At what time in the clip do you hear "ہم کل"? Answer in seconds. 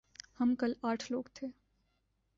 0.39-0.73